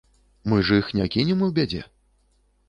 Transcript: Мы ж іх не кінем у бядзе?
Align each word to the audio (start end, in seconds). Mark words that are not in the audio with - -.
Мы 0.53 0.57
ж 0.69 0.79
іх 0.81 0.89
не 1.01 1.05
кінем 1.17 1.45
у 1.49 1.51
бядзе? 1.59 1.83